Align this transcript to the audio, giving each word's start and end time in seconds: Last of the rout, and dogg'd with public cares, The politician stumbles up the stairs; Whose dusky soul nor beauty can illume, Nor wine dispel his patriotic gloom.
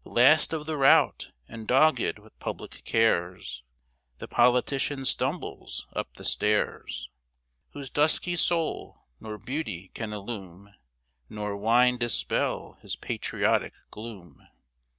Last 0.24 0.52
of 0.52 0.66
the 0.66 0.76
rout, 0.76 1.30
and 1.48 1.66
dogg'd 1.66 2.18
with 2.18 2.38
public 2.38 2.84
cares, 2.84 3.62
The 4.18 4.28
politician 4.28 5.06
stumbles 5.06 5.86
up 5.94 6.16
the 6.16 6.24
stairs; 6.26 7.08
Whose 7.70 7.88
dusky 7.88 8.36
soul 8.36 9.06
nor 9.20 9.38
beauty 9.38 9.90
can 9.94 10.12
illume, 10.12 10.74
Nor 11.30 11.56
wine 11.56 11.96
dispel 11.96 12.76
his 12.82 12.94
patriotic 12.94 13.72
gloom. 13.90 14.46